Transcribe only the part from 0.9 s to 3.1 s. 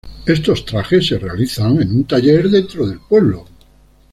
se realizan en un taller dentro del